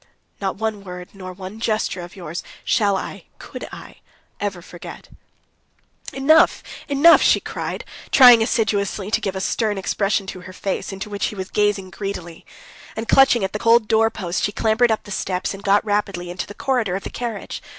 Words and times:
"Not 0.39 0.55
one 0.57 0.83
word, 0.83 1.13
not 1.13 1.37
one 1.37 1.59
gesture 1.59 2.01
of 2.01 2.15
yours 2.15 2.41
shall 2.65 2.97
I, 2.97 3.25
could 3.37 3.69
I, 3.71 3.97
ever 4.39 4.63
forget...." 4.63 5.09
"Enough, 6.11 6.63
enough!" 6.87 7.21
she 7.21 7.39
cried 7.39 7.85
trying 8.09 8.41
assiduously 8.41 9.11
to 9.11 9.21
give 9.21 9.35
a 9.35 9.39
stern 9.39 9.77
expression 9.77 10.25
to 10.25 10.39
her 10.41 10.53
face, 10.53 10.91
into 10.91 11.07
which 11.11 11.27
he 11.27 11.35
was 11.35 11.51
gazing 11.51 11.91
greedily. 11.91 12.47
And 12.95 13.07
clutching 13.07 13.43
at 13.43 13.53
the 13.53 13.59
cold 13.59 13.87
door 13.87 14.09
post, 14.09 14.41
she 14.43 14.51
clambered 14.51 14.91
up 14.91 15.03
the 15.03 15.11
steps 15.11 15.53
and 15.53 15.61
got 15.61 15.85
rapidly 15.85 16.31
into 16.31 16.47
the 16.47 16.55
corridor 16.55 16.95
of 16.95 17.03
the 17.03 17.11
carriage. 17.11 17.61